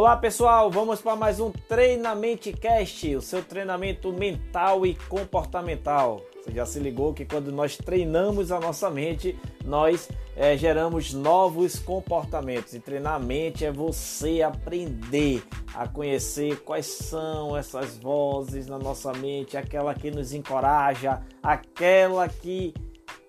[0.00, 6.22] Olá pessoal, vamos para mais um Treinamento Cast, o seu treinamento mental e comportamental.
[6.36, 11.78] Você já se ligou que quando nós treinamos a nossa mente, nós é, geramos novos
[11.78, 12.72] comportamentos.
[12.72, 15.42] E treinar a mente é você aprender
[15.74, 22.72] a conhecer quais são essas vozes na nossa mente, aquela que nos encoraja, aquela que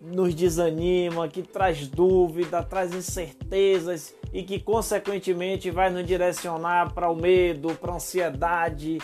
[0.02, 7.16] nos desanima, que traz dúvida, traz incertezas e que consequentemente vai nos direcionar para o
[7.16, 9.00] medo, para a ansiedade,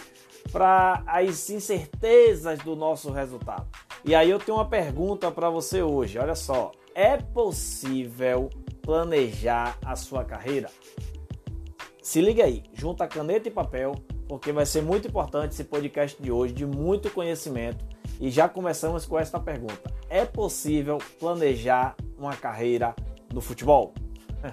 [0.52, 3.67] para as incertezas do nosso resultado.
[4.05, 6.17] E aí eu tenho uma pergunta para você hoje.
[6.17, 8.50] Olha só, é possível
[8.81, 10.70] planejar a sua carreira?
[12.02, 13.95] Se liga aí, junta caneta e papel,
[14.30, 17.86] porque vai ser muito importante esse podcast de hoje, de muito conhecimento.
[18.20, 22.95] E já começamos com esta pergunta: é possível planejar uma carreira
[23.34, 23.94] no futebol?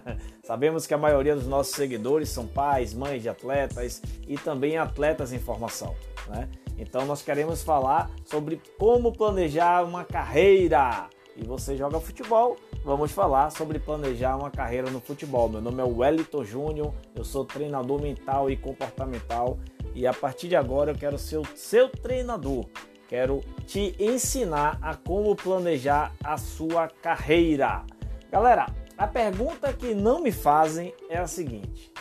[0.45, 5.33] Sabemos que a maioria dos nossos seguidores são pais, mães de atletas e também atletas
[5.33, 5.95] em formação.
[6.28, 6.48] Né?
[6.78, 11.09] Então nós queremos falar sobre como planejar uma carreira.
[11.37, 15.48] E você joga futebol, vamos falar sobre planejar uma carreira no futebol.
[15.48, 19.59] Meu nome é Wellington Júnior, eu sou treinador mental e comportamental
[19.95, 22.67] e a partir de agora eu quero ser o seu treinador.
[23.09, 27.84] Quero te ensinar a como planejar a sua carreira.
[28.31, 31.92] Galera, a pergunta que não me fazem é a seguinte: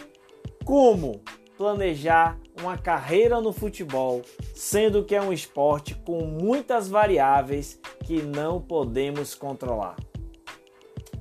[0.63, 1.21] como
[1.57, 4.21] planejar uma carreira no futebol,
[4.55, 9.95] sendo que é um esporte com muitas variáveis que não podemos controlar?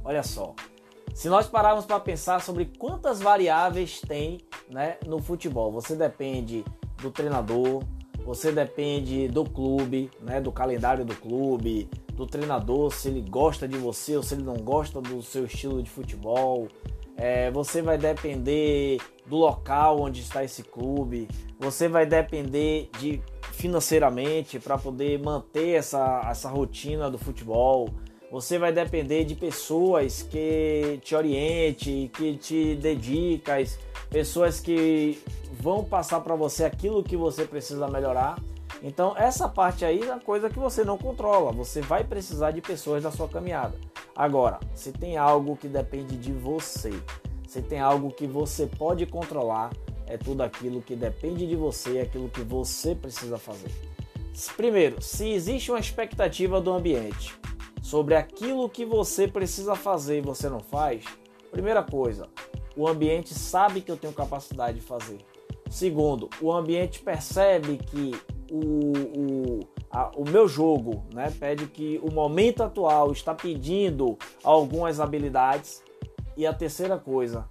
[0.04, 0.54] Olha só,
[1.14, 6.64] se nós pararmos para pensar sobre quantas variáveis tem né, no futebol, você depende
[7.00, 7.82] do treinador,
[8.24, 13.76] você depende do clube, né, do calendário do clube, do treinador, se ele gosta de
[13.76, 16.68] você ou se ele não gosta do seu estilo de futebol.
[17.16, 21.28] É, você vai depender do local onde está esse clube.
[21.58, 23.22] Você vai depender de
[23.52, 27.88] financeiramente para poder manter essa, essa rotina do futebol.
[28.30, 33.78] Você vai depender de pessoas que te oriente, que te dedicas,
[34.08, 35.22] pessoas que
[35.60, 38.36] vão passar para você aquilo que você precisa melhorar.
[38.82, 41.52] Então, essa parte aí é uma coisa que você não controla.
[41.52, 43.78] Você vai precisar de pessoas na sua caminhada.
[44.14, 46.90] Agora, se tem algo que depende de você,
[47.46, 49.70] se tem algo que você pode controlar,
[50.06, 53.70] é tudo aquilo que depende de você, é aquilo que você precisa fazer.
[54.56, 57.38] Primeiro, se existe uma expectativa do ambiente
[57.82, 61.04] sobre aquilo que você precisa fazer e você não faz,
[61.50, 62.28] primeira coisa,
[62.76, 65.18] o ambiente sabe que eu tenho capacidade de fazer.
[65.70, 68.12] Segundo, o ambiente percebe que
[68.52, 75.00] o, o, a, o meu jogo né, pede que o momento atual está pedindo algumas
[75.00, 75.82] habilidades.
[76.36, 77.48] E a terceira coisa,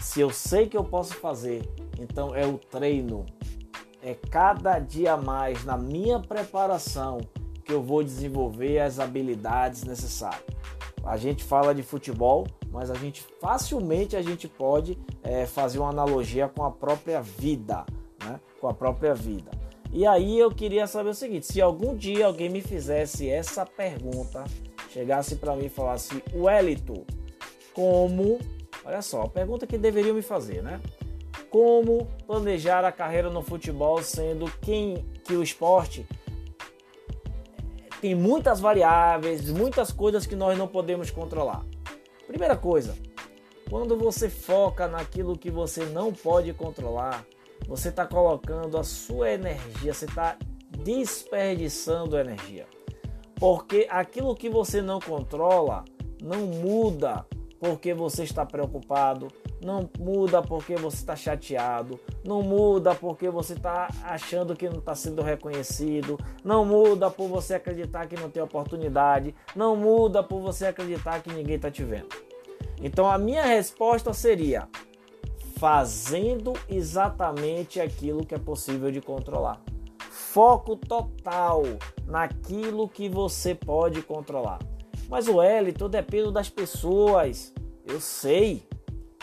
[0.00, 1.68] se eu sei que eu posso fazer,
[1.98, 3.26] então é o treino.
[4.02, 7.18] É cada dia mais na minha preparação
[7.64, 10.44] que eu vou desenvolver as habilidades necessárias.
[11.04, 15.90] A gente fala de futebol, mas a gente facilmente a gente pode é, fazer uma
[15.90, 17.84] analogia com a própria vida,
[18.24, 18.40] né?
[18.60, 19.65] Com a própria vida.
[19.96, 24.44] E aí eu queria saber o seguinte: se algum dia alguém me fizesse essa pergunta,
[24.90, 27.02] chegasse para mim e falasse, Wellington,
[27.72, 28.38] como,
[28.84, 30.82] olha só, a pergunta que deveriam me fazer, né?
[31.48, 36.06] Como planejar a carreira no futebol, sendo quem que o esporte
[37.98, 41.64] tem muitas variáveis, muitas coisas que nós não podemos controlar.
[42.26, 42.94] Primeira coisa,
[43.70, 47.24] quando você foca naquilo que você não pode controlar,
[47.66, 50.36] você está colocando a sua energia, você está
[50.84, 52.66] desperdiçando energia.
[53.36, 55.84] Porque aquilo que você não controla
[56.22, 57.26] não muda
[57.58, 59.28] porque você está preocupado,
[59.62, 64.94] não muda porque você está chateado, não muda porque você está achando que não está
[64.94, 70.66] sendo reconhecido, não muda por você acreditar que não tem oportunidade, não muda por você
[70.66, 72.08] acreditar que ninguém está te vendo.
[72.80, 74.68] Então a minha resposta seria:
[75.58, 79.60] fazendo exatamente aquilo que é possível de controlar.
[80.10, 81.62] Foco total
[82.06, 84.58] naquilo que você pode controlar.
[85.08, 87.54] Mas o Elito depende das pessoas.
[87.86, 88.68] Eu sei.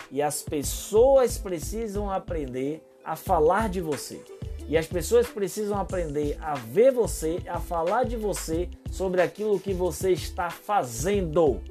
[0.09, 4.23] E as pessoas precisam aprender a falar de você.
[4.67, 9.73] E as pessoas precisam aprender a ver você, a falar de você sobre aquilo que
[9.73, 11.61] você está fazendo,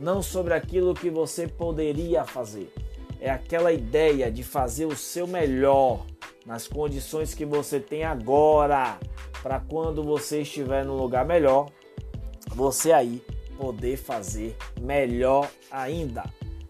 [0.00, 2.72] não sobre aquilo que você poderia fazer
[3.20, 6.06] é aquela ideia de fazer o seu melhor
[6.46, 8.98] nas condições que você tem agora,
[9.42, 11.68] para quando você estiver no lugar melhor,
[12.54, 13.22] você aí
[13.56, 16.24] poder fazer melhor ainda.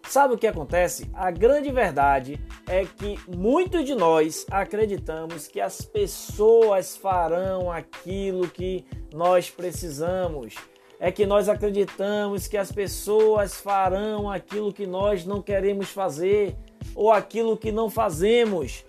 [0.08, 1.10] Sabe o que acontece?
[1.12, 8.86] A grande verdade é que muitos de nós acreditamos que as pessoas farão aquilo que
[9.12, 10.54] nós precisamos.
[11.00, 16.56] É que nós acreditamos que as pessoas farão aquilo que nós não queremos fazer
[16.94, 18.84] ou aquilo que não fazemos.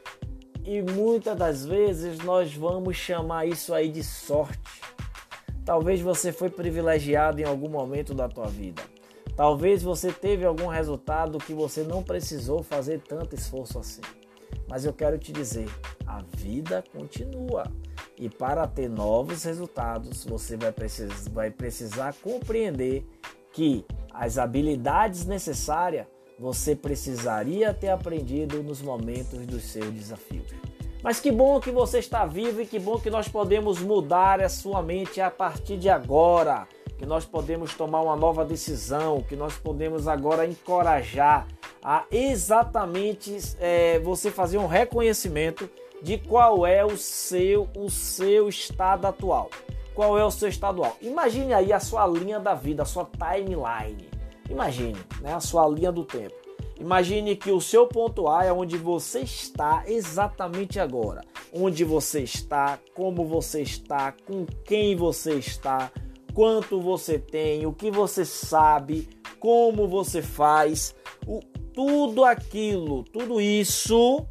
[0.65, 4.59] E muitas das vezes nós vamos chamar isso aí de sorte.
[5.63, 8.81] Talvez você foi privilegiado em algum momento da tua vida.
[9.35, 14.01] Talvez você teve algum resultado que você não precisou fazer tanto esforço assim.
[14.67, 15.69] Mas eu quero te dizer,
[16.05, 17.63] a vida continua.
[18.19, 23.05] E para ter novos resultados, você vai precisar, vai precisar compreender
[23.53, 26.05] que as habilidades necessárias
[26.37, 30.47] você precisaria ter aprendido nos momentos dos seus desafios.
[31.01, 34.49] Mas que bom que você está vivo e que bom que nós podemos mudar a
[34.49, 36.67] sua mente a partir de agora
[36.97, 41.47] que nós podemos tomar uma nova decisão, que nós podemos agora encorajar
[41.81, 45.69] a exatamente é, você fazer um reconhecimento
[46.01, 49.49] de qual é o seu o seu estado atual.
[49.93, 50.97] Qual é o seu estado atual?
[51.01, 54.09] Imagine aí a sua linha da vida, a sua timeline.
[54.49, 56.35] Imagine, né, a sua linha do tempo.
[56.79, 61.21] Imagine que o seu ponto A é onde você está exatamente agora.
[61.53, 65.91] Onde você está, como você está, com quem você está,
[66.33, 69.09] quanto você tem, o que você sabe,
[69.39, 70.95] como você faz,
[71.27, 71.41] o,
[71.73, 74.25] tudo aquilo, tudo isso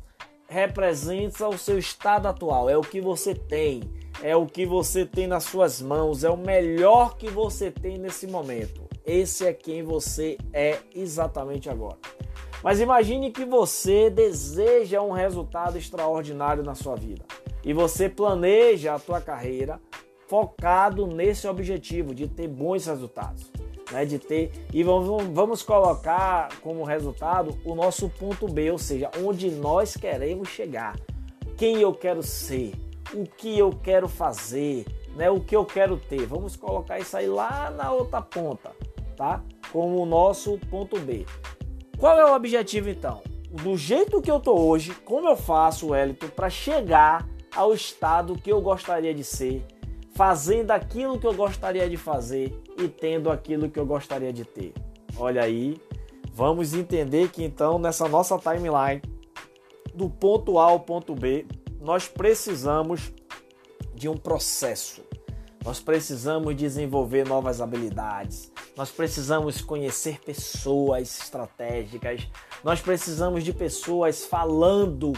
[0.49, 3.83] representa o seu estado atual, é o que você tem,
[4.23, 8.27] é o que você tem nas suas mãos, é o melhor que você tem nesse
[8.27, 8.89] momento.
[9.05, 11.99] Esse é quem você é exatamente agora.
[12.63, 17.25] Mas imagine que você deseja um resultado extraordinário na sua vida
[17.63, 19.81] e você planeja a tua carreira
[20.27, 23.51] focado nesse objetivo de ter bons resultados.
[23.91, 29.11] Né, de ter e vamos, vamos colocar como resultado o nosso ponto B, ou seja,
[29.25, 30.95] onde nós queremos chegar,
[31.57, 32.75] quem eu quero ser,
[33.15, 34.85] o que eu quero fazer,
[35.17, 36.27] né, o que eu quero ter.
[36.27, 38.73] Vamos colocar isso aí lá na outra ponta,
[39.17, 39.43] tá?
[39.73, 41.27] Como o nosso ponto B.
[41.99, 43.23] Qual é o objetivo então?
[43.51, 48.53] Do jeito que eu tô hoje, como eu faço, Wellington, para chegar ao estado que
[48.53, 49.65] eu gostaria de ser,
[50.15, 54.73] fazendo aquilo que eu gostaria de fazer e tendo aquilo que eu gostaria de ter.
[55.17, 55.81] Olha aí,
[56.33, 59.03] vamos entender que então nessa nossa timeline,
[59.95, 61.45] do ponto A ao ponto B,
[61.81, 63.13] nós precisamos
[63.95, 65.03] de um processo.
[65.65, 68.53] Nós precisamos desenvolver novas habilidades.
[68.77, 72.29] Nós precisamos conhecer pessoas estratégicas.
[72.63, 75.13] Nós precisamos de pessoas falando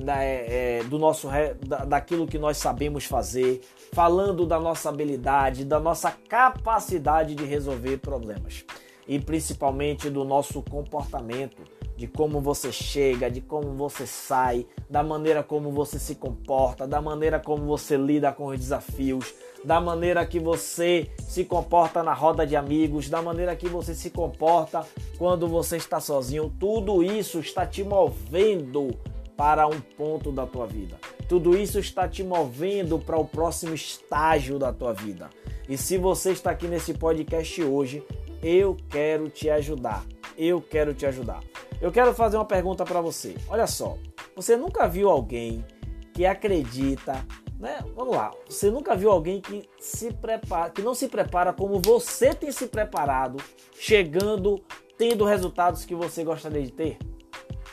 [0.00, 1.28] da, é, é, do nosso
[1.66, 3.60] da, daquilo que nós sabemos fazer,
[3.92, 8.64] falando da nossa habilidade, da nossa capacidade de resolver problemas
[9.06, 11.62] e principalmente do nosso comportamento,
[11.96, 17.00] de como você chega, de como você sai, da maneira como você se comporta, da
[17.00, 19.34] maneira como você lida com os desafios,
[19.64, 24.10] da maneira que você se comporta na roda de amigos, da maneira que você se
[24.10, 24.84] comporta
[25.18, 26.52] quando você está sozinho.
[26.58, 28.96] Tudo isso está te movendo
[29.36, 30.98] para um ponto da tua vida.
[31.28, 35.30] Tudo isso está te movendo para o próximo estágio da tua vida.
[35.68, 38.04] E se você está aqui nesse podcast hoje,
[38.42, 40.04] eu quero te ajudar.
[40.36, 41.42] Eu quero te ajudar.
[41.80, 43.36] Eu quero fazer uma pergunta para você.
[43.48, 43.96] Olha só,
[44.34, 45.64] você nunca viu alguém
[46.12, 47.24] que acredita,
[47.58, 47.78] né?
[47.94, 48.30] Vamos lá.
[48.48, 52.66] Você nunca viu alguém que se prepara, que não se prepara como você tem se
[52.66, 53.42] preparado,
[53.78, 54.62] chegando,
[54.98, 56.98] tendo resultados que você gostaria de ter?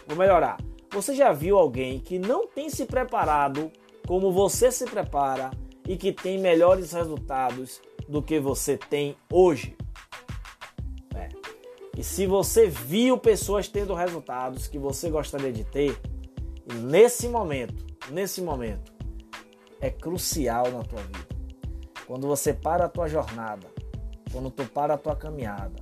[0.08, 0.58] Vou melhorar.
[0.92, 3.72] Você já viu alguém que não tem se preparado
[4.08, 5.52] como você se prepara
[5.88, 9.78] e que tem melhores resultados do que você tem hoje?
[11.14, 11.30] É.
[11.96, 15.96] E se você viu pessoas tendo resultados que você gostaria de ter,
[16.74, 18.92] nesse momento, nesse momento,
[19.80, 21.28] é crucial na tua vida.
[22.08, 23.68] Quando você para a tua jornada,
[24.32, 25.76] quando tu para a tua caminhada,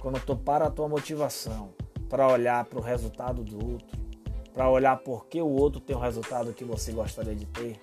[0.00, 1.74] quando tu para a tua motivação
[2.08, 4.03] para olhar para o resultado do outro,
[4.54, 7.80] para olhar por que o outro tem o resultado que você gostaria de ter,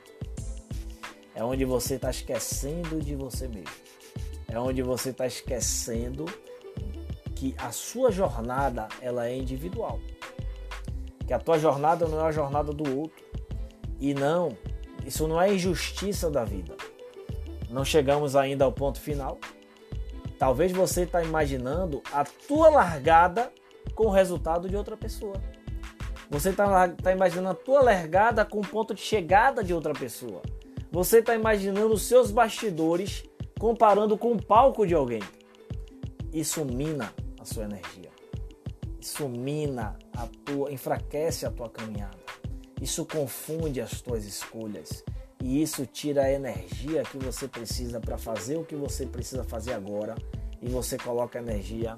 [1.36, 3.76] é onde você está esquecendo de você mesmo.
[4.48, 6.26] É onde você está esquecendo
[7.36, 10.00] que a sua jornada ela é individual.
[11.28, 13.24] Que a tua jornada não é a jornada do outro.
[14.00, 14.58] E não,
[15.06, 16.76] isso não é injustiça da vida.
[17.70, 19.38] Não chegamos ainda ao ponto final.
[20.38, 23.52] Talvez você está imaginando a tua largada
[23.96, 25.36] com o resultado de outra pessoa.
[26.32, 30.42] Você está tá imaginando a tua largada com o ponto de chegada de outra pessoa.
[30.90, 33.26] Você está imaginando os seus bastidores
[33.60, 35.22] comparando com o palco de alguém.
[36.32, 38.10] Isso mina a sua energia.
[38.98, 42.18] Isso mina a tua, enfraquece a tua caminhada.
[42.82, 45.04] Isso confunde as tuas escolhas
[45.44, 49.74] e isso tira a energia que você precisa para fazer o que você precisa fazer
[49.74, 50.16] agora
[50.62, 51.94] e você coloca energia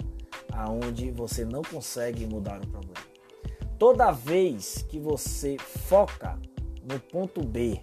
[0.52, 3.13] aonde você não consegue mudar o problema.
[3.78, 6.40] Toda vez que você foca
[6.90, 7.82] no ponto B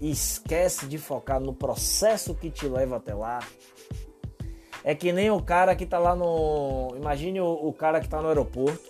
[0.00, 3.40] e esquece de focar no processo que te leva até lá,
[4.84, 6.94] é que nem o cara que está lá no.
[6.96, 8.80] Imagine o, o cara que está no aeroporto,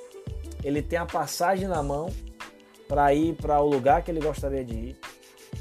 [0.62, 2.09] ele tem a passagem na mão
[2.87, 5.00] para ir para o lugar que ele gostaria de ir.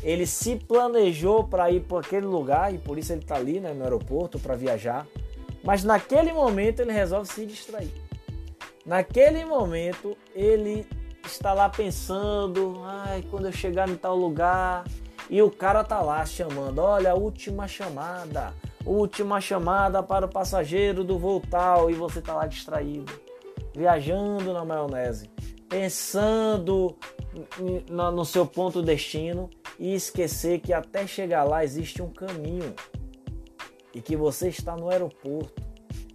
[0.04, 3.74] Ele se planejou para ir para aquele lugar e por isso ele está ali né,
[3.74, 5.08] no aeroporto para viajar.
[5.64, 7.92] Mas naquele momento ele resolve se distrair.
[8.86, 10.88] Naquele momento ele
[11.26, 14.86] está lá pensando, ai, quando eu chegar em tal lugar,
[15.30, 18.54] e o cara tá lá chamando, olha, última chamada,
[18.86, 21.42] última chamada para o passageiro do voo
[21.90, 23.12] e você tá lá distraído,
[23.76, 25.30] viajando na maionese,
[25.68, 26.96] pensando
[27.90, 32.74] no seu ponto destino e esquecer que até chegar lá existe um caminho.
[33.94, 35.66] E que você está no aeroporto.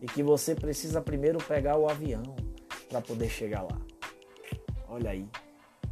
[0.01, 2.23] E que você precisa primeiro pegar o avião
[2.89, 3.92] para poder chegar lá.
[4.93, 5.27] Olha aí.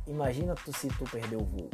[0.07, 1.71] Imagina tu se tu perder o voo.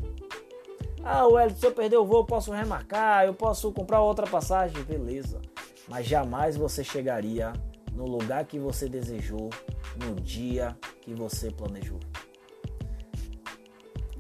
[1.03, 4.81] Ah, Wellington, se eu perder o voo, eu posso remarcar, eu posso comprar outra passagem,
[4.85, 5.43] beleza.
[5.89, 7.53] Mas jamais você chegaria
[7.93, 9.51] no lugar que você desejou,
[9.97, 11.99] no dia que você planejou.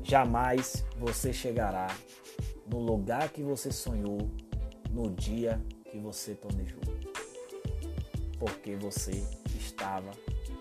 [0.03, 1.87] Jamais você chegará
[2.69, 4.19] no lugar que você sonhou,
[4.91, 6.81] no dia que você planejou.
[8.37, 9.13] Porque você
[9.57, 10.11] estava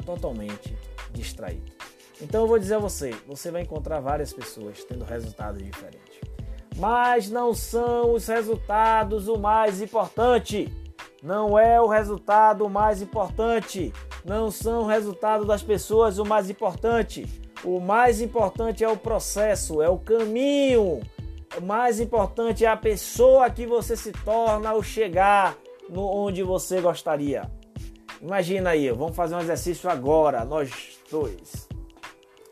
[0.05, 0.77] totalmente
[1.11, 1.74] distraído.
[2.21, 6.25] Então eu vou dizer a você, você vai encontrar várias pessoas tendo resultados diferentes
[6.77, 10.71] mas não são os resultados o mais importante.
[11.23, 13.93] Não é o resultado o mais importante.
[14.23, 17.25] Não são o resultado das pessoas o mais importante.
[17.63, 20.99] O mais importante é o processo, é o caminho.
[21.57, 25.55] O mais importante é a pessoa que você se torna ao chegar
[25.89, 27.49] no onde você gostaria.
[28.21, 31.74] Imagina aí, vamos fazer um exercício agora, nós dois.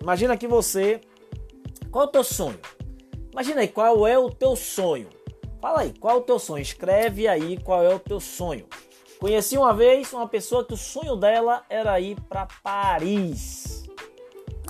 [0.03, 1.00] Imagina que você.
[1.89, 2.60] Qual é o teu sonho?
[3.31, 5.07] Imagina aí, qual é o teu sonho?
[5.62, 6.62] Fala aí, qual é o teu sonho?
[6.62, 8.67] Escreve aí qual é o teu sonho.
[9.17, 13.86] Conheci uma vez uma pessoa que o sonho dela era ir para Paris.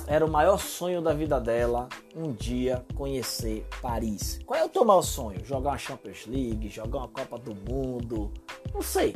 [0.06, 4.40] Era o maior sonho da vida dela, um dia conhecer Paris.
[4.46, 5.44] Qual é o teu maior sonho?
[5.44, 8.32] Jogar uma Champions League, jogar uma Copa do Mundo?
[8.72, 9.16] Não sei.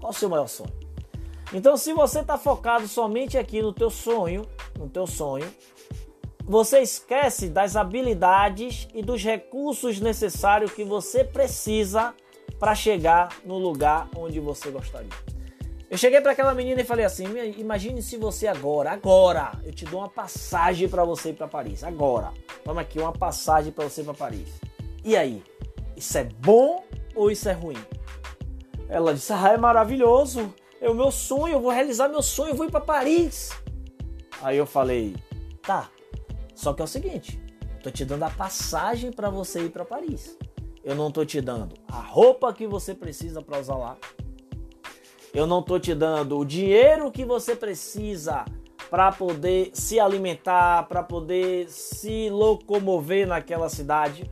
[0.00, 0.87] Qual é o seu maior sonho?
[1.52, 4.46] Então, se você está focado somente aqui no teu sonho,
[4.78, 5.50] no teu sonho,
[6.44, 12.14] você esquece das habilidades e dos recursos necessários que você precisa
[12.58, 15.10] para chegar no lugar onde você gostaria.
[15.90, 17.24] Eu cheguei para aquela menina e falei assim:
[17.56, 21.82] imagine se você agora, agora, eu te dou uma passagem para você ir para Paris,
[21.82, 22.30] agora.
[22.62, 24.48] Toma aqui uma passagem para você ir para Paris.
[25.02, 25.42] E aí,
[25.96, 27.78] isso é bom ou isso é ruim?
[28.88, 30.52] Ela disse: Ah, é maravilhoso.
[30.80, 33.50] É o meu sonho, eu vou realizar meu sonho, eu vou ir para Paris.
[34.40, 35.16] Aí eu falei:
[35.60, 35.90] Tá,
[36.54, 37.40] só que é o seguinte,
[37.82, 40.36] tô te dando a passagem para você ir para Paris.
[40.84, 43.96] Eu não tô te dando a roupa que você precisa para usar lá.
[45.34, 48.44] Eu não tô te dando o dinheiro que você precisa
[48.88, 54.30] para poder se alimentar, para poder se locomover naquela cidade.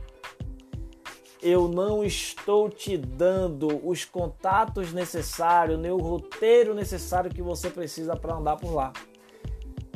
[1.49, 8.17] Eu não estou te dando os contatos necessários, nem o roteiro necessário que você precisa
[8.17, 8.91] para andar por lá.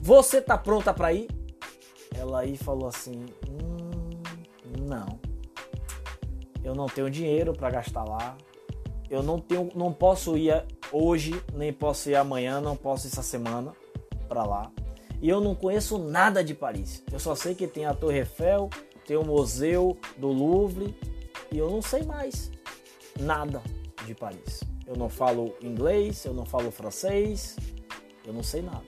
[0.02, 1.28] Você está pronta para ir?
[2.18, 4.10] ela aí falou assim: hum,
[4.88, 5.20] não,
[6.64, 8.38] eu não tenho dinheiro para gastar lá,
[9.10, 13.24] eu não tenho, não posso ir hoje, nem posso ir amanhã, não posso ir essa
[13.24, 13.74] semana
[14.28, 14.72] para lá.
[15.22, 17.04] E eu não conheço nada de Paris.
[17.12, 18.70] Eu só sei que tem a Torre Eiffel,
[19.06, 20.96] tem o Museu do Louvre
[21.52, 22.52] e eu não sei mais
[23.20, 23.62] nada
[24.06, 24.64] de Paris.
[24.88, 27.56] Eu não falo inglês, eu não falo francês,
[28.26, 28.84] eu não sei nada.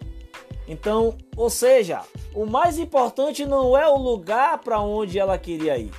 [0.67, 2.01] Então, ou seja,
[2.33, 5.91] o mais importante não é o lugar para onde ela queria ir.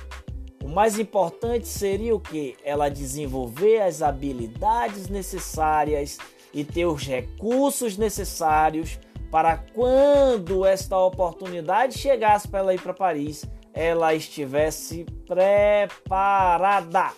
[0.63, 2.57] O mais importante seria o que?
[2.63, 6.17] Ela desenvolver as habilidades necessárias
[6.51, 13.45] e ter os recursos necessários para quando esta oportunidade chegasse para ela ir para Paris,
[13.75, 17.11] ela estivesse preparada.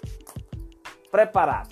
[1.12, 1.70] Preparada.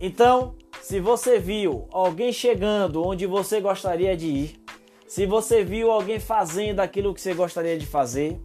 [0.00, 4.62] Então, se você viu alguém chegando onde você gostaria de ir,
[5.06, 8.40] se você viu alguém fazendo aquilo que você gostaria de fazer,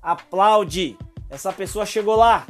[0.00, 0.96] aplaude.
[1.28, 2.46] Essa pessoa chegou lá.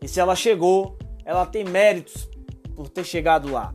[0.00, 2.28] E se ela chegou, ela tem méritos
[2.76, 3.74] por ter chegado lá.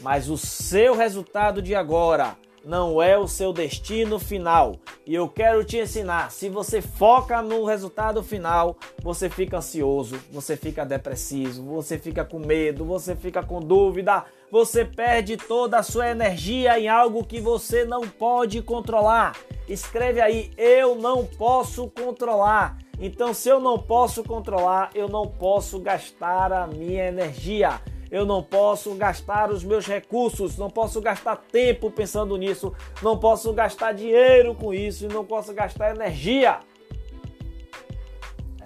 [0.00, 4.76] mas o seu resultado de agora não é o seu destino final.
[5.06, 10.56] E eu quero te ensinar: se você foca no resultado final, você fica ansioso, você
[10.56, 16.08] fica depressivo, você fica com medo, você fica com dúvida, você perde toda a sua
[16.08, 19.36] energia em algo que você não pode controlar.
[19.68, 22.76] Escreve aí: eu não posso controlar.
[23.02, 28.42] Então, se eu não posso controlar, eu não posso gastar a minha energia eu não
[28.42, 34.54] posso gastar os meus recursos, não posso gastar tempo pensando nisso, não posso gastar dinheiro
[34.54, 36.58] com isso e não posso gastar energia.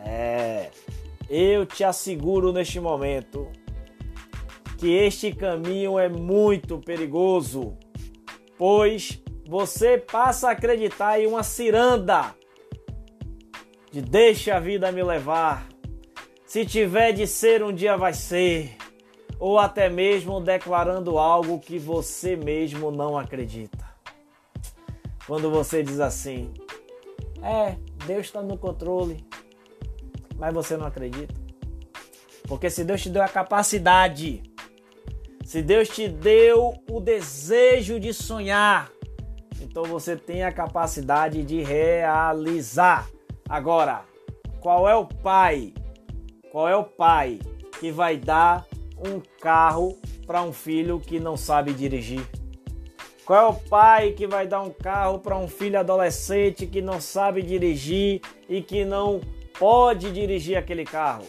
[0.03, 0.71] É,
[1.29, 3.51] eu te asseguro neste momento
[4.79, 7.77] que este caminho é muito perigoso,
[8.57, 12.35] pois você passa a acreditar em uma ciranda
[13.93, 15.67] de deixa a vida me levar.
[16.47, 18.77] Se tiver de ser, um dia vai ser
[19.39, 23.85] ou até mesmo declarando algo que você mesmo não acredita.
[25.27, 26.53] Quando você diz assim:
[27.43, 27.77] É,
[28.07, 29.25] Deus está no controle,
[30.37, 31.35] mas você não acredita.
[32.47, 34.43] Porque se Deus te deu a capacidade,
[35.45, 38.91] se Deus te deu o desejo de sonhar,
[39.61, 43.09] então você tem a capacidade de realizar.
[43.49, 44.05] Agora,
[44.61, 45.73] qual é o pai?
[46.53, 47.41] Qual é o pai
[47.81, 48.67] que vai dar
[49.07, 52.27] um carro para um filho que não sabe dirigir?
[53.25, 57.01] Qual é o pai que vai dar um carro para um filho adolescente que não
[57.01, 59.21] sabe dirigir e que não
[59.59, 61.25] pode dirigir aquele carro?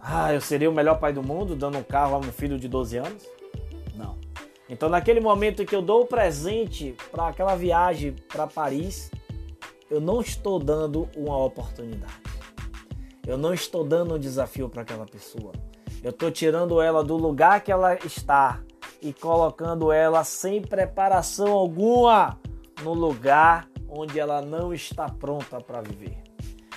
[0.00, 2.68] Ah, eu seria o melhor pai do mundo dando um carro a um filho de
[2.68, 3.26] 12 anos?
[3.94, 4.16] Não.
[4.68, 9.10] Então, naquele momento que eu dou o presente para aquela viagem para Paris,
[9.90, 12.22] eu não estou dando uma oportunidade.
[13.26, 15.52] Eu não estou dando um desafio para aquela pessoa.
[16.02, 18.60] Eu estou tirando ela do lugar que ela está
[19.00, 22.38] e colocando ela sem preparação alguma
[22.82, 26.18] no lugar onde ela não está pronta para viver.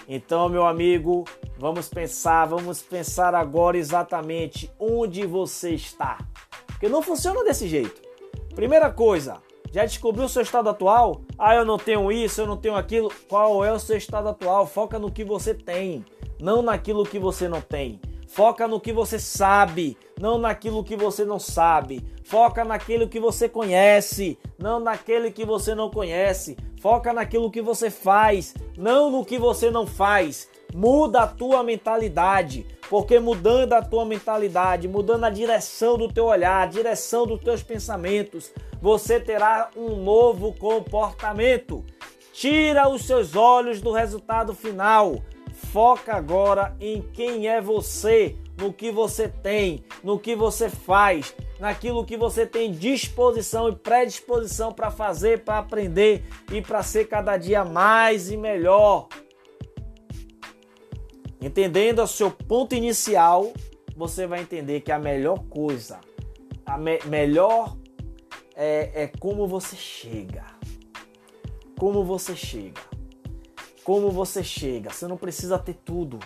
[0.07, 1.23] Então, meu amigo,
[1.57, 6.17] vamos pensar, vamos pensar agora exatamente onde você está.
[6.65, 8.01] Porque não funciona desse jeito.
[8.55, 9.37] Primeira coisa,
[9.71, 11.21] já descobriu o seu estado atual?
[11.37, 13.11] Ah, eu não tenho isso, eu não tenho aquilo.
[13.27, 14.65] Qual é o seu estado atual?
[14.65, 16.03] Foca no que você tem,
[16.41, 18.01] não naquilo que você não tem.
[18.29, 22.05] Foca no que você sabe, não naquilo que você não sabe.
[22.23, 26.55] Foca naquilo que você conhece, não naquele que você não conhece.
[26.79, 30.47] Foca naquilo que você faz, não no que você não faz.
[30.71, 36.61] Muda a tua mentalidade, porque mudando a tua mentalidade, mudando a direção do teu olhar,
[36.61, 41.83] a direção dos teus pensamentos, você terá um novo comportamento.
[42.31, 45.15] Tira os seus olhos do resultado final.
[45.67, 52.03] Foca agora em quem é você, no que você tem, no que você faz, naquilo
[52.03, 57.63] que você tem disposição e predisposição para fazer, para aprender e para ser cada dia
[57.63, 59.09] mais e melhor.
[61.39, 63.53] Entendendo o seu ponto inicial,
[63.95, 65.99] você vai entender que a melhor coisa,
[66.65, 67.77] a me melhor
[68.55, 70.45] é, é como você chega.
[71.77, 72.88] Como você chega
[73.89, 74.91] como você chega.
[74.91, 76.19] Você não precisa ter tudo,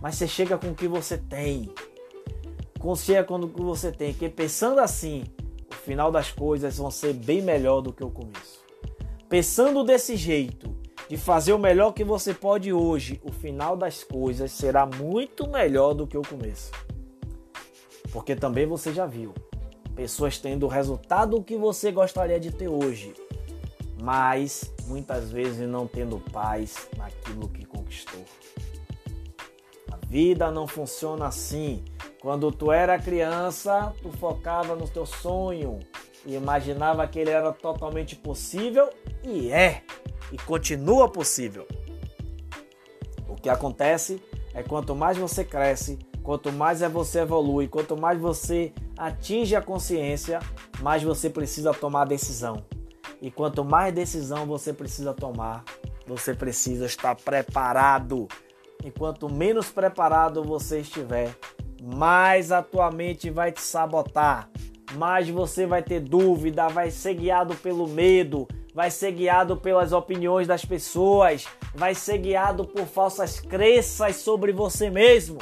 [0.00, 1.72] mas você chega com o que você tem.
[2.96, 5.22] Chega com o que você tem, porque pensando assim,
[5.70, 8.64] o final das coisas vão ser bem melhor do que o começo.
[9.28, 10.74] Pensando desse jeito,
[11.08, 15.94] de fazer o melhor que você pode hoje, o final das coisas será muito melhor
[15.94, 16.72] do que o começo.
[18.12, 19.32] Porque também você já viu
[19.94, 23.14] pessoas tendo o resultado que você gostaria de ter hoje,
[24.02, 28.24] mas muitas vezes não tendo paz naquilo que conquistou.
[29.92, 31.84] A vida não funciona assim.
[32.20, 35.78] Quando tu era criança, tu focava no teu sonho
[36.26, 38.90] e imaginava que ele era totalmente possível
[39.22, 39.82] e é,
[40.32, 41.66] e continua possível.
[43.28, 44.20] O que acontece
[44.52, 50.40] é quanto mais você cresce, quanto mais você evolui, quanto mais você atinge a consciência,
[50.80, 52.64] mais você precisa tomar decisão.
[53.22, 55.64] E quanto mais decisão você precisa tomar,
[56.04, 58.26] você precisa estar preparado.
[58.84, 61.32] E quanto menos preparado você estiver,
[61.80, 64.50] mais a tua mente vai te sabotar,
[64.94, 70.48] mais você vai ter dúvida, vai ser guiado pelo medo, vai ser guiado pelas opiniões
[70.48, 75.38] das pessoas, vai ser guiado por falsas crenças sobre você mesmo.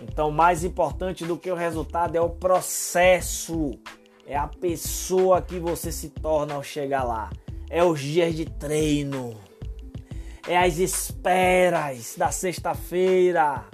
[0.00, 3.78] Então, mais importante do que o resultado é o processo
[4.26, 7.30] é a pessoa que você se torna ao chegar lá.
[7.68, 9.34] É os dias de treino.
[10.46, 13.64] É as esperas da sexta-feira.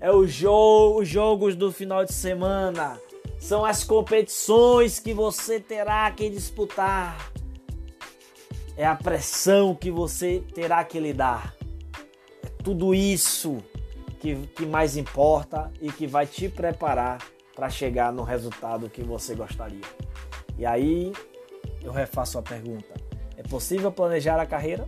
[0.00, 3.00] É o jogo, os jogos do final de semana.
[3.38, 7.30] são as competições que você terá que disputar,
[8.76, 11.54] é a pressão que você terá que lidar.
[12.42, 13.58] É tudo isso
[14.20, 17.18] que, que mais importa e que vai te preparar
[17.56, 19.80] para chegar no resultado que você gostaria.
[20.58, 21.12] E aí
[21.82, 22.94] eu refaço a pergunta:
[23.36, 24.86] é possível planejar a carreira?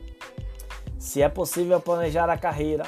[0.98, 2.84] Se é possível planejar a carreira,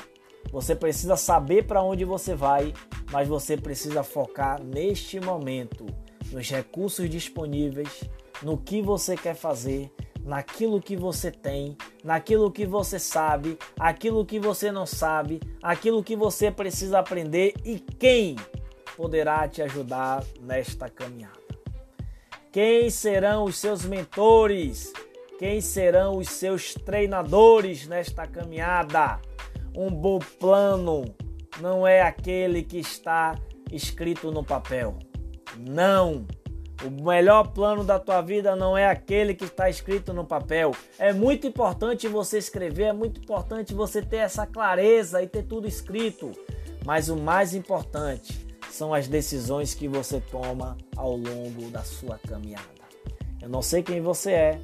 [0.53, 2.75] você precisa saber para onde você vai,
[3.11, 5.87] mas você precisa focar neste momento
[6.31, 8.05] nos recursos disponíveis,
[8.43, 9.91] no que você quer fazer,
[10.25, 16.17] naquilo que você tem, naquilo que você sabe, aquilo que você não sabe, aquilo que
[16.17, 18.37] você precisa aprender e quem
[18.97, 21.39] poderá te ajudar nesta caminhada.
[22.53, 24.93] Quem serão os seus mentores?
[25.39, 29.21] Quem serão os seus treinadores nesta caminhada?
[29.75, 31.15] Um bom plano
[31.61, 33.39] não é aquele que está
[33.71, 34.99] escrito no papel.
[35.57, 36.27] Não.
[36.85, 40.73] O melhor plano da tua vida não é aquele que está escrito no papel.
[40.99, 45.69] É muito importante você escrever, é muito importante você ter essa clareza e ter tudo
[45.69, 46.33] escrito.
[46.85, 52.69] Mas o mais importante são as decisões que você toma ao longo da sua caminhada.
[53.43, 54.61] Eu não sei quem você é,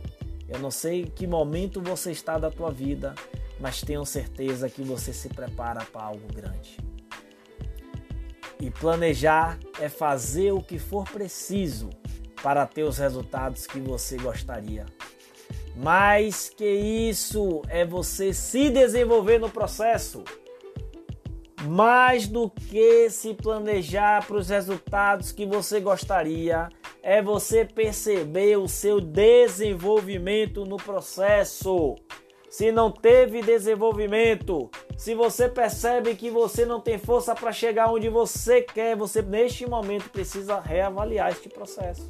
[0.48, 3.14] eu não sei que momento você está da tua vida,
[3.58, 6.78] mas tenho certeza que você se prepara para algo grande.
[8.60, 11.90] E planejar é fazer o que for preciso
[12.42, 14.86] para ter os resultados que você gostaria.
[15.74, 20.24] Mais que isso é você se desenvolver no processo.
[21.66, 26.68] Mais do que se planejar para os resultados que você gostaria,
[27.02, 31.96] é você perceber o seu desenvolvimento no processo.
[32.48, 38.08] Se não teve desenvolvimento, se você percebe que você não tem força para chegar onde
[38.08, 42.08] você quer, você neste momento precisa reavaliar este processo.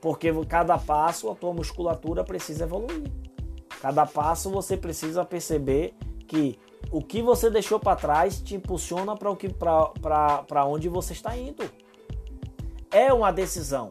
[0.00, 3.12] Porque cada passo a tua musculatura precisa evoluir.
[3.80, 5.94] Cada passo você precisa perceber
[6.26, 6.58] que
[6.90, 11.70] o que você deixou para trás te impulsiona para onde você está indo.
[12.90, 13.88] É uma decisão.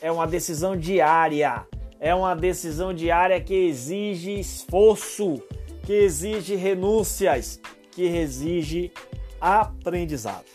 [0.00, 1.66] É uma decisão diária.
[2.00, 5.40] É uma decisão diária que exige esforço,
[5.84, 7.60] que exige renúncias,
[7.92, 8.92] que exige
[9.40, 10.46] aprendizado.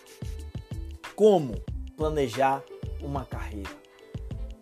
[1.16, 1.56] Como
[1.96, 2.62] planejar
[3.02, 3.70] uma carreira?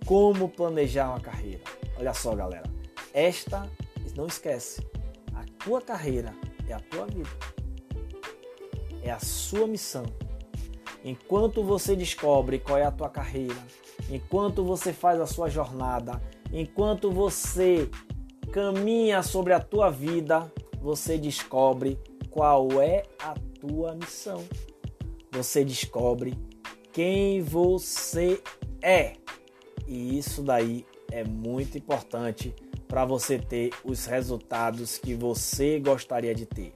[0.05, 1.63] Como planejar uma carreira?
[1.97, 2.69] Olha só, galera.
[3.11, 3.67] Esta,
[4.15, 4.85] não esquece,
[5.33, 6.35] a tua carreira
[6.67, 7.29] é a tua vida.
[9.01, 10.05] É a sua missão.
[11.03, 13.61] Enquanto você descobre qual é a tua carreira,
[14.09, 17.89] enquanto você faz a sua jornada, enquanto você
[18.51, 20.51] caminha sobre a tua vida,
[20.81, 21.99] você descobre
[22.31, 24.43] qual é a tua missão.
[25.31, 26.33] Você descobre
[26.91, 28.41] quem você
[28.81, 29.13] é.
[29.87, 32.55] E isso daí é muito importante
[32.87, 36.73] para você ter os resultados que você gostaria de ter.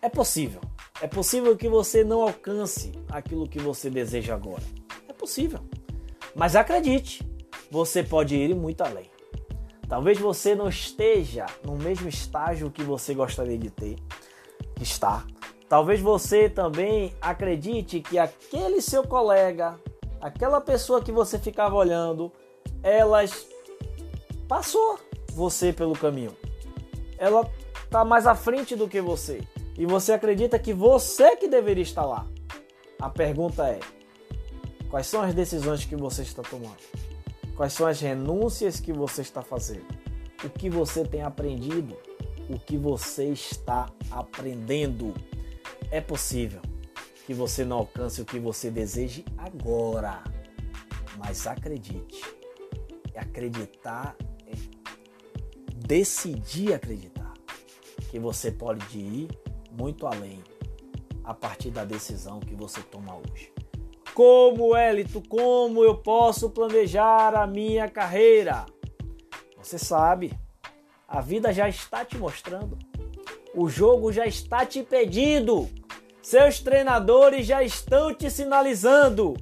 [0.00, 0.60] É possível.
[1.00, 4.62] É possível que você não alcance aquilo que você deseja agora.
[5.08, 5.60] É possível.
[6.34, 7.26] Mas acredite,
[7.70, 9.10] você pode ir muito além.
[9.88, 13.96] Talvez você não esteja no mesmo estágio que você gostaria de ter,
[14.74, 15.24] que está.
[15.68, 19.78] Talvez você também acredite que aquele seu colega,
[20.20, 22.32] aquela pessoa que você ficava olhando,
[22.82, 23.46] elas
[24.48, 24.98] passou
[25.32, 26.36] você pelo caminho.
[27.18, 27.48] Ela
[27.84, 29.42] está mais à frente do que você.
[29.76, 32.26] E você acredita que você que deveria estar lá.
[33.00, 33.80] A pergunta é:
[34.90, 36.76] quais são as decisões que você está tomando?
[37.56, 39.86] Quais são as renúncias que você está fazendo?
[40.44, 41.96] O que você tem aprendido?
[42.48, 45.14] O que você está aprendendo?
[45.90, 46.60] É possível
[47.26, 50.22] que você não alcance o que você deseje agora,
[51.18, 52.22] mas acredite.
[53.14, 54.16] Acreditar
[55.86, 57.32] decidir acreditar
[58.10, 59.28] que você pode ir
[59.70, 60.42] muito além
[61.24, 63.52] a partir da decisão que você toma hoje.
[64.14, 68.66] Como, Elito, como eu posso planejar a minha carreira?
[69.56, 70.38] Você sabe,
[71.08, 72.78] a vida já está te mostrando.
[73.54, 75.68] O jogo já está te pedindo.
[76.22, 79.34] Seus treinadores já estão te sinalizando.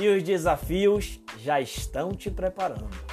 [0.00, 3.03] E os desafios já estão te preparando.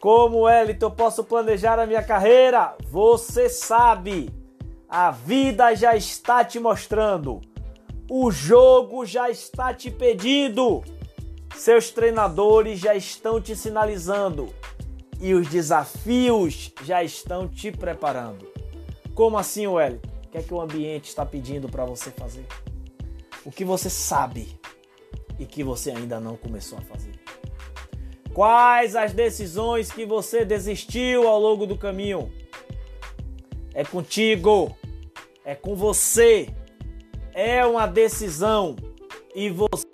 [0.00, 2.74] Como Elito eu posso planejar a minha carreira?
[2.90, 4.30] Você sabe.
[4.88, 7.42] A vida já está te mostrando.
[8.10, 10.82] O jogo já está te pedindo.
[11.54, 14.48] Seus treinadores já estão te sinalizando.
[15.20, 18.48] E os desafios já estão te preparando.
[19.14, 20.08] Como assim, Wellington?
[20.24, 22.46] O que é que o ambiente está pedindo para você fazer?
[23.44, 24.58] O que você sabe
[25.38, 27.09] e que você ainda não começou a fazer?
[28.40, 32.32] Quais as decisões que você desistiu ao longo do caminho?
[33.74, 34.74] É contigo,
[35.44, 36.48] é com você,
[37.34, 38.76] é uma decisão.
[39.34, 39.86] E você